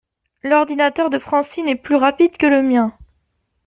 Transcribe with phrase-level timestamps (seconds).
[0.41, 2.97] L'ordinateur de Francine est plus rapide que le mien.